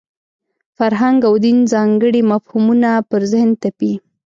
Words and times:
فرهنګ 0.77 1.19
او 1.29 1.33
دین 1.45 1.57
ځانګړي 1.73 2.21
مفهومونه 2.31 2.89
پر 3.09 3.21
ذهن 3.31 3.49
تپي. 3.61 3.93